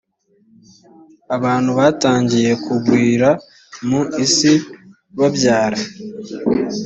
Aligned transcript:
abantu 1.35 1.71
batangiye 1.79 2.51
kugwira 2.65 3.29
mu 3.87 4.01
isi 4.25 4.51
babyara 5.17 5.79